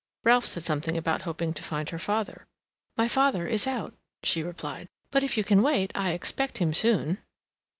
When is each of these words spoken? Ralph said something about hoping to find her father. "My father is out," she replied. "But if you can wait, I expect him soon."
Ralph 0.23 0.47
said 0.47 0.63
something 0.63 0.97
about 0.97 1.21
hoping 1.29 1.53
to 1.53 1.61
find 1.61 1.89
her 1.91 1.99
father. 1.99 2.47
"My 2.97 3.07
father 3.07 3.47
is 3.47 3.67
out," 3.67 3.93
she 4.23 4.41
replied. 4.41 4.87
"But 5.11 5.21
if 5.21 5.37
you 5.37 5.43
can 5.43 5.61
wait, 5.61 5.91
I 5.93 6.13
expect 6.13 6.57
him 6.57 6.73
soon." 6.73 7.19